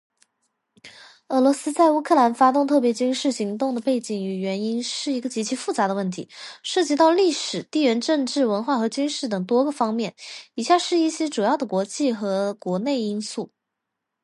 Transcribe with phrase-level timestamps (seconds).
[1.27, 6.27] 俄罗斯在乌克兰发动特别军事行动的背景与原因是一个极其复杂的问题，
[6.63, 10.15] 涉及到历史、地缘政治、文化和军事等多个方面。
[10.55, 13.51] 以下是一些主要的国际和国内因素：